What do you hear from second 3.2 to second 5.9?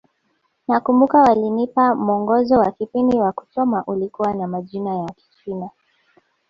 kusoma ulikuwa na majina ya Kichina